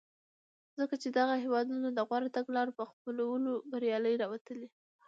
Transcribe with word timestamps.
ځکه 0.79 0.95
چې 1.01 1.09
دغه 1.17 1.35
هېوادونه 1.43 1.87
د 1.91 1.99
غوره 2.07 2.29
تګلارو 2.37 2.77
په 2.79 2.83
خپلولو 2.91 3.51
بریالي 3.71 4.13
راوتلي. 4.21 4.67